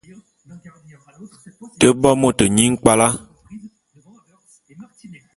Te 1.79 1.87
bo 2.01 2.09
môt 2.21 2.39
nyi 2.55 2.65
nkpwala. 2.73 3.07